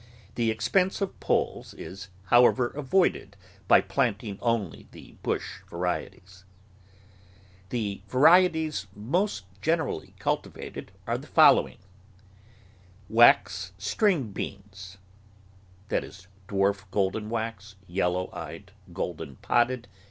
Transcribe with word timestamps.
The 0.33 0.49
expense 0.49 0.99
of 0.99 1.19
poles 1.19 1.75
is, 1.75 2.07
however, 2.25 2.65
avoided 2.69 3.37
by 3.67 3.81
plant 3.81 4.23
ing 4.23 4.39
only 4.41 4.87
the 4.89 5.11
bush 5.21 5.59
varieties. 5.69 6.43
The 7.69 8.01
varieties 8.07 8.87
most 8.95 9.43
generally 9.61 10.15
cultivated 10.17 10.91
are 11.05 11.19
the 11.19 11.27
following: 11.27 11.77
r 13.15 13.15
Dwarf 13.15 13.15
Golden 13.15 13.15
Wax. 13.19 13.71
W^ax 13.79 13.79
string 13.79 14.31
beans. 14.31 14.97
< 17.79 17.87
Yellow 17.87 18.29
eyed 18.33 18.71
Golden 18.91 19.35
Podded. 19.35 19.85